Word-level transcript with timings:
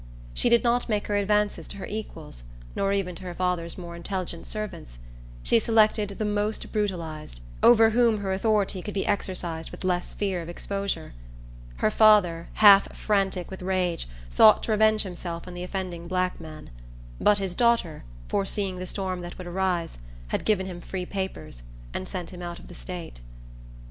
She 0.33 0.49
did 0.49 0.63
not 0.63 0.89
make 0.89 1.05
her 1.05 1.15
advances 1.15 1.67
to 1.67 1.77
her 1.77 1.85
equals, 1.85 2.43
nor 2.75 2.91
even 2.91 3.13
to 3.13 3.21
her 3.25 3.35
father's 3.35 3.77
more 3.77 3.95
intelligent 3.95 4.47
servants. 4.47 4.97
She 5.43 5.59
selected 5.59 6.09
the 6.09 6.25
most 6.25 6.71
brutalized, 6.73 7.39
over 7.61 7.91
whom 7.91 8.17
her 8.17 8.33
authority 8.33 8.81
could 8.81 8.95
be 8.95 9.05
exercised 9.05 9.69
with 9.69 9.83
less 9.83 10.15
fear 10.15 10.41
of 10.41 10.49
exposure. 10.49 11.13
Her 11.75 11.91
father, 11.91 12.49
half 12.53 12.97
frantic 12.97 13.51
with 13.51 13.61
rage, 13.61 14.07
sought 14.27 14.63
to 14.63 14.71
revenge 14.71 15.03
himself 15.03 15.47
on 15.47 15.53
the 15.53 15.61
offending 15.61 16.07
black 16.07 16.39
man; 16.41 16.71
but 17.19 17.37
his 17.37 17.53
daughter, 17.53 18.03
foreseeing 18.27 18.77
the 18.77 18.87
storm 18.87 19.21
that 19.21 19.37
would 19.37 19.45
arise, 19.45 19.99
had 20.29 20.45
given 20.45 20.65
him 20.65 20.81
free 20.81 21.05
papers, 21.05 21.61
and 21.93 22.07
sent 22.09 22.31
him 22.31 22.41
out 22.41 22.57
of 22.57 22.69
the 22.69 22.73
state. 22.73 23.21